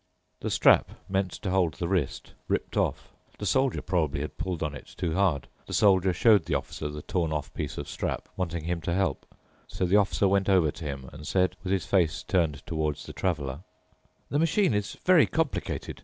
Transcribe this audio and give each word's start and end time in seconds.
The 0.39 0.49
strap 0.49 0.89
meant 1.07 1.31
to 1.33 1.51
hold 1.51 1.75
the 1.75 1.87
wrist 1.87 2.33
ripped 2.47 2.75
off. 2.75 3.11
The 3.37 3.45
Soldier 3.45 3.83
probably 3.83 4.21
had 4.21 4.35
pulled 4.35 4.63
on 4.63 4.73
it 4.73 4.95
too 4.97 5.13
hard. 5.13 5.47
The 5.67 5.75
Soldier 5.75 6.11
showed 6.11 6.45
the 6.45 6.55
Officer 6.55 6.89
the 6.89 7.03
torn 7.03 7.31
off 7.31 7.53
piece 7.53 7.77
of 7.77 7.87
strap, 7.87 8.27
wanting 8.35 8.63
him 8.63 8.81
to 8.81 8.95
help. 8.95 9.27
So 9.67 9.85
the 9.85 9.97
Officer 9.97 10.27
went 10.27 10.49
over 10.49 10.71
to 10.71 10.85
him 10.85 11.07
and 11.13 11.27
said, 11.27 11.55
with 11.63 11.71
his 11.71 11.85
face 11.85 12.23
turned 12.23 12.65
towards 12.65 13.05
the 13.05 13.13
Traveler, 13.13 13.59
"The 14.29 14.39
machine 14.39 14.73
is 14.73 14.97
very 15.05 15.27
complicated. 15.27 15.99